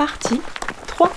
partie 0.00 0.40
3. 0.86 1.10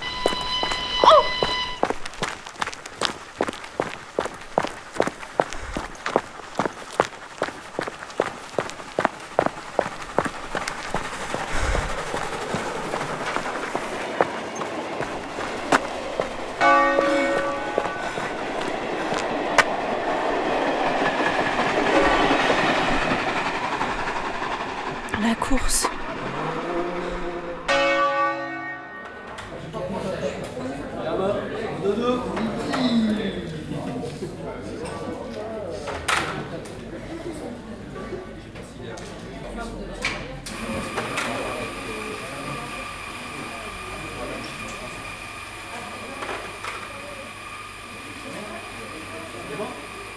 La 25.21 25.35
course. 25.35 25.88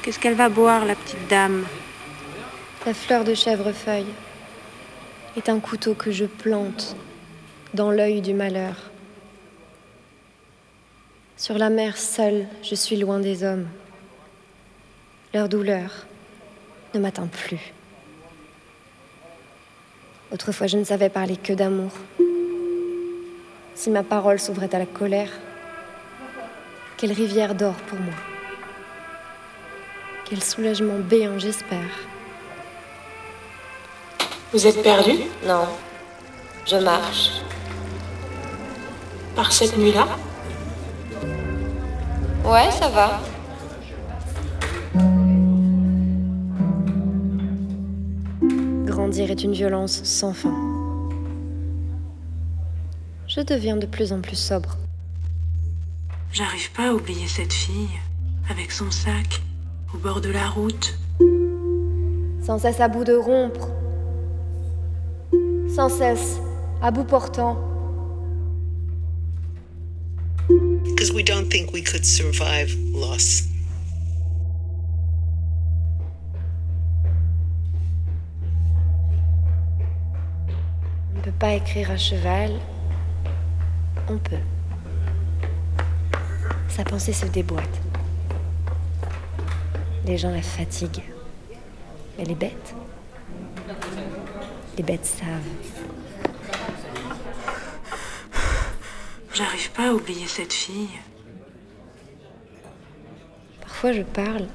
Qu'est-ce 0.07 0.21
qu'elle 0.21 0.35
va 0.35 0.49
boire, 0.49 0.85
la 0.85 0.95
petite 0.95 1.27
dame 1.29 1.67
La 2.87 2.95
fleur 2.95 3.25
de 3.25 3.35
chèvrefeuille 3.35 4.07
est 5.37 5.49
un 5.49 5.59
couteau 5.59 5.95
que 5.95 6.13
je 6.13 6.27
plante 6.27 6.95
dans 7.75 7.91
l'œil 7.91 8.21
du 8.21 8.33
malheur. 8.33 8.77
Sur 11.37 11.59
la 11.59 11.71
mer 11.71 11.97
seule, 11.97 12.47
je 12.63 12.77
suis 12.77 12.95
loin 12.95 13.19
des 13.19 13.43
hommes. 13.43 13.67
Leur 15.35 15.49
douleur 15.49 16.07
ne 16.95 17.01
m'atteint 17.01 17.27
plus. 17.27 17.73
Autrefois, 20.31 20.69
je 20.69 20.79
ne 20.79 20.85
savais 20.85 21.09
parler 21.09 21.37
que 21.37 21.53
d'amour. 21.53 21.91
Si 23.75 23.91
ma 23.91 24.05
parole 24.05 24.39
s'ouvrait 24.39 24.73
à 24.73 24.79
la 24.79 24.87
colère, 24.87 25.33
quelle 26.97 27.11
rivière 27.11 27.57
d'or 27.57 27.75
pour 27.89 27.99
moi. 27.99 28.36
Quel 30.29 30.43
soulagement 30.43 30.99
béant, 30.99 31.39
j'espère. 31.39 31.89
Vous 34.53 34.67
êtes 34.67 34.83
perdu? 34.83 35.13
Non, 35.47 35.67
je 36.67 36.77
marche. 36.77 37.31
par 39.37 39.53
cette 39.53 39.77
nuit-là? 39.77 40.09
Ouais, 42.45 42.71
ça 42.73 42.89
va. 42.89 43.21
Grandir 48.87 49.31
est 49.31 49.45
une 49.45 49.53
violence 49.53 50.03
sans 50.03 50.33
fin. 50.33 50.55
Je 53.29 53.43
deviens 53.43 53.77
de 53.77 53.87
plus 53.87 54.13
en 54.13 54.21
plus 54.21 54.37
sobre. 54.37 54.77
J'arrive 56.33 56.73
pas 56.73 56.89
à 56.89 56.93
oublier 56.93 57.29
cette 57.29 57.53
fille, 57.53 58.01
avec 58.49 58.73
son 58.73 58.91
sac, 58.91 59.43
au 59.97 59.99
bord 59.99 60.21
de 60.21 60.31
la 60.31 60.49
route. 60.49 60.99
Sans 62.45 62.59
cesse 62.59 62.81
à 62.81 62.89
bout 62.89 63.05
de 63.05 63.15
rompre. 63.15 63.71
Sans 65.75 65.89
cesse 65.89 66.39
à 66.83 66.91
bout 66.91 67.05
portant. 67.05 67.57
Because 70.85 71.13
we 71.13 71.25
don't 71.25 71.49
think 71.49 71.73
we 71.73 71.83
could 71.83 72.05
survive 72.05 72.77
loss. 72.95 73.45
On 81.15 81.19
ne 81.19 81.23
peut 81.23 81.39
pas 81.39 81.55
écrire 81.55 81.91
à 81.91 81.97
cheval. 81.97 82.53
On 84.09 84.19
peut. 84.19 84.37
Sa 86.69 86.85
pensée 86.85 87.13
se 87.13 87.27
déboîte. 87.27 87.81
Les 90.07 90.19
gens 90.19 90.31
la 90.31 90.41
fatiguent. 90.41 91.03
Mais 92.17 92.25
les 92.25 92.37
bêtes? 92.37 92.75
Les 94.77 94.85
bêtes 94.85 95.05
savent. 95.05 95.29
J'arrive 99.35 99.71
pas 99.73 99.89
à 99.89 99.93
oublier 99.93 100.29
cette 100.29 100.53
fille. 100.53 100.91
Parfois 103.61 103.93
je 103.93 104.03
parle 104.03 104.47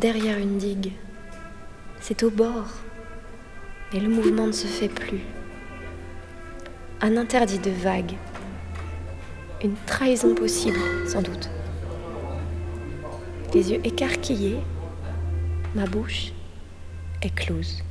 derrière 0.00 0.36
une 0.36 0.58
digue. 0.58 0.92
C'est 2.00 2.24
au 2.24 2.30
bord. 2.30 2.66
Mais 3.92 4.00
le 4.00 4.08
mouvement 4.08 4.48
ne 4.48 4.52
se 4.52 4.66
fait 4.66 4.88
plus. 4.88 5.22
Un 7.00 7.16
interdit 7.16 7.60
de 7.60 7.70
vague. 7.70 8.14
Une 9.62 9.76
trahison 9.86 10.34
possible, 10.34 10.80
sans 11.06 11.22
doute. 11.22 11.48
Les 13.54 13.70
yeux 13.70 13.80
écarquillés, 13.84 14.58
ma 15.74 15.86
bouche 15.86 16.32
est 17.22 17.34
close. 17.34 17.82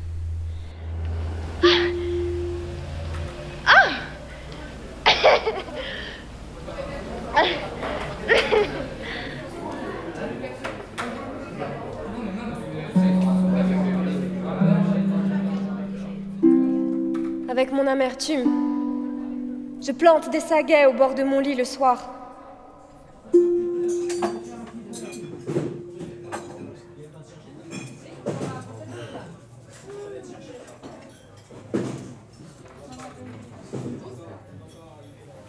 Avec 17.49 17.71
mon 17.71 17.87
amertume, 17.87 19.79
je 19.81 19.91
plante 19.91 20.29
des 20.29 20.39
saguets 20.39 20.85
au 20.85 20.93
bord 20.93 21.15
de 21.15 21.23
mon 21.23 21.39
lit 21.39 21.55
le 21.55 21.65
soir. 21.65 22.16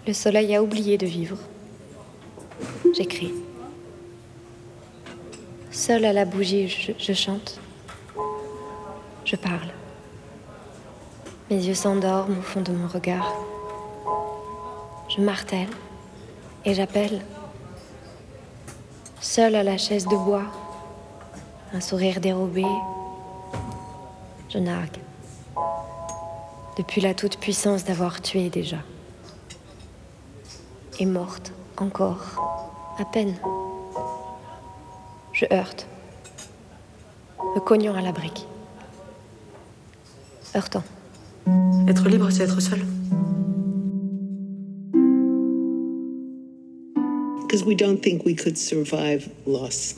Le 0.08 0.14
soleil 0.14 0.56
a 0.56 0.62
oublié 0.62 0.96
de 0.96 1.04
vivre. 1.04 1.36
J'écris. 2.96 3.34
Seule 5.70 6.06
à 6.06 6.14
la 6.14 6.24
bougie, 6.24 6.66
je, 6.98 7.12
chante. 7.12 7.60
Je 9.26 9.36
parle. 9.36 9.68
Mes 11.50 11.62
yeux 11.62 11.74
s'endorment 11.74 12.38
au 12.38 12.40
fond 12.40 12.62
de 12.62 12.72
mon 12.72 12.88
regard. 12.88 13.34
Je 15.14 15.20
martèle 15.20 15.68
et 16.64 16.72
j'appelle. 16.72 17.20
Seule 19.20 19.56
à 19.56 19.62
la 19.62 19.76
chaise 19.76 20.06
de 20.06 20.16
bois, 20.16 20.46
un 21.74 21.82
sourire 21.82 22.22
dérobé, 22.22 22.64
je 24.48 24.56
nargue. 24.56 25.00
Depuis 26.78 27.02
la 27.02 27.12
toute-puissance 27.12 27.84
d'avoir 27.84 28.22
tué 28.22 28.48
déjà. 28.48 28.78
Et 31.00 31.06
morte 31.06 31.52
encore, 31.76 32.96
à 32.98 33.04
peine. 33.04 33.36
Je 35.32 35.44
heurte, 35.52 35.86
me 37.54 37.60
cognant 37.60 37.94
à 37.94 38.00
la 38.00 38.10
brique. 38.10 38.46
Heurtant. 40.56 40.82
Être 41.86 42.08
libre, 42.08 42.30
c'est 42.30 42.42
être 42.42 42.60
seul. 42.60 42.80
Because 47.42 47.64
we 47.64 47.76
don't 47.76 48.02
think 48.02 48.24
we 48.24 48.34
could 48.34 48.58
survive 48.58 49.28
loss. 49.46 49.94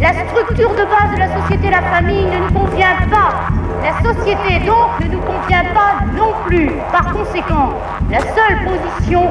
La 0.00 0.14
structure 0.14 0.70
de 0.70 0.84
base 0.84 1.14
de 1.14 1.18
la 1.18 1.42
société, 1.42 1.70
la 1.70 1.82
famille, 1.82 2.24
ne 2.24 2.38
nous 2.38 2.52
convient 2.52 2.96
pas. 3.10 3.50
La 3.82 4.02
société 4.02 4.60
donc 4.66 5.00
ne 5.00 5.08
nous 5.08 5.20
convient 5.20 5.64
pas 5.74 6.00
non 6.16 6.32
plus. 6.46 6.70
Par 6.90 7.12
conséquent, 7.12 7.74
la 8.10 8.20
seule 8.20 8.64
position 8.64 9.28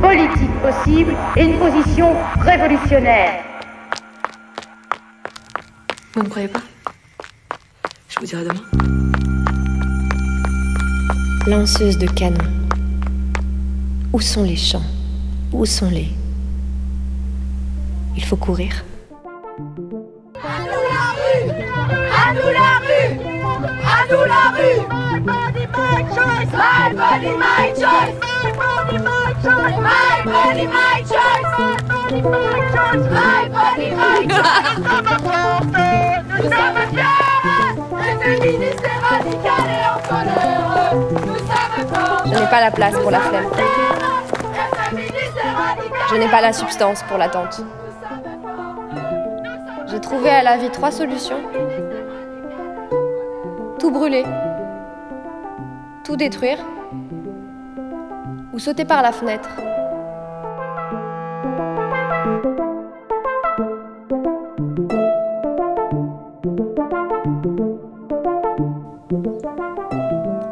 politique 0.00 0.60
possible 0.60 1.14
est 1.36 1.44
une 1.44 1.58
position 1.58 2.14
révolutionnaire. 2.40 3.44
Vous 6.14 6.22
ne 6.22 6.28
croyez 6.28 6.48
pas? 6.48 6.60
Je 8.08 8.18
vous 8.18 8.26
dirai 8.26 8.44
demain. 8.44 9.05
Lanceuse 11.46 11.96
de 11.96 12.08
canon. 12.08 12.44
Où 14.12 14.20
sont 14.20 14.42
les 14.42 14.56
champs? 14.56 14.82
Où 15.52 15.64
sont 15.64 15.88
les... 15.88 16.08
Il 18.16 18.24
faut 18.24 18.34
courir. 18.34 18.84
À 20.42 20.58
nous 20.64 20.82
la 20.90 21.14
rue 21.14 21.50
À 22.12 22.34
nous 22.34 22.50
la 22.50 22.72
rue 22.82 23.10
À 23.84 23.98
nous 24.10 24.24
la 24.26 24.44
rue 24.56 24.80
My 24.90 25.20
body, 25.20 25.64
my 25.70 26.02
choice 26.12 26.50
My 26.52 26.90
body, 26.92 27.30
my 27.38 27.70
choice 27.78 28.16
My 28.18 28.50
body, 28.52 28.98
my 28.98 29.30
choice 29.40 29.78
My 29.80 30.18
body, 30.24 30.66
my 30.66 30.98
choice 31.06 31.46
My 31.46 31.78
body, 31.86 32.22
my 32.22 32.58
choice 32.72 33.06
body, 33.54 33.88
my 33.94 34.26
choice 34.26 34.66
Nous 36.26 36.50
sommes 36.50 36.82
fiers 36.90 37.26
et 38.36 38.98
radicales 39.06 39.70
et 39.70 39.86
en 39.86 40.24
Nous 40.24 40.34
sommes 40.34 40.75
Je 42.26 42.40
n'ai 42.40 42.46
pas 42.48 42.60
la 42.60 42.70
place 42.70 42.94
pour 42.98 43.10
la 43.10 43.20
flemme. 43.20 43.46
Je 46.10 46.16
n'ai 46.16 46.28
pas 46.28 46.40
la 46.40 46.52
substance 46.52 47.02
pour 47.04 47.18
l'attente. 47.18 47.62
J'ai 49.86 50.00
trouvé 50.00 50.30
à 50.30 50.42
la 50.42 50.56
vie 50.56 50.70
trois 50.70 50.90
solutions. 50.90 51.38
Tout 53.78 53.90
brûler, 53.92 54.24
tout 56.04 56.16
détruire, 56.16 56.58
ou 58.52 58.58
sauter 58.58 58.84
par 58.84 59.02
la 59.02 59.12
fenêtre. 59.12 59.48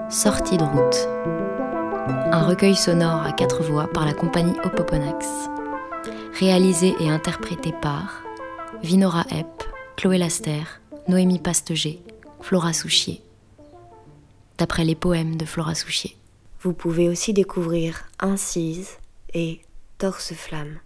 Sortie 0.08 0.56
de 0.56 0.64
route. 0.64 1.08
Un 2.32 2.46
recueil 2.46 2.74
sonore 2.74 3.22
à 3.22 3.32
quatre 3.32 3.62
voix 3.62 3.86
par 3.86 4.04
la 4.04 4.14
compagnie 4.14 4.58
Opoponax. 4.64 5.26
Réalisé 6.38 6.94
et 7.00 7.08
interprété 7.08 7.72
par 7.80 8.22
Vinora 8.82 9.24
Epp, 9.30 9.62
Chloé 9.96 10.18
Laster, 10.18 10.62
Noémie 11.06 11.38
Pasteger, 11.38 12.02
Flora 12.40 12.72
Souchier. 12.72 13.22
D'après 14.58 14.84
les 14.84 14.94
poèmes 14.94 15.36
de 15.36 15.44
Flora 15.44 15.74
Souchier. 15.74 16.16
Vous 16.60 16.72
pouvez 16.72 17.08
aussi 17.08 17.32
découvrir 17.32 18.04
Incise 18.20 18.90
et 19.32 19.60
Torse 19.98 20.32
Flamme. 20.34 20.78